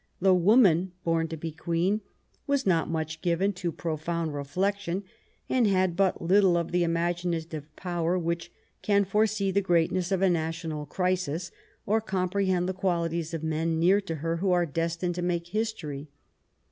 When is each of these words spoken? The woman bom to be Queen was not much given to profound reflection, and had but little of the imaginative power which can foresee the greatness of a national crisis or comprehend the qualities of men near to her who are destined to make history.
The 0.19 0.33
woman 0.33 0.93
bom 1.05 1.27
to 1.27 1.37
be 1.37 1.51
Queen 1.51 2.01
was 2.47 2.65
not 2.65 2.89
much 2.89 3.21
given 3.21 3.53
to 3.53 3.71
profound 3.71 4.33
reflection, 4.33 5.03
and 5.47 5.67
had 5.67 5.95
but 5.95 6.23
little 6.23 6.57
of 6.57 6.71
the 6.71 6.83
imaginative 6.83 7.67
power 7.75 8.17
which 8.17 8.51
can 8.81 9.05
foresee 9.05 9.51
the 9.51 9.61
greatness 9.61 10.11
of 10.11 10.23
a 10.23 10.27
national 10.31 10.87
crisis 10.87 11.51
or 11.85 12.01
comprehend 12.01 12.67
the 12.67 12.73
qualities 12.73 13.35
of 13.35 13.43
men 13.43 13.77
near 13.77 14.01
to 14.01 14.15
her 14.15 14.37
who 14.37 14.49
are 14.51 14.65
destined 14.65 15.13
to 15.13 15.21
make 15.21 15.49
history. 15.49 16.09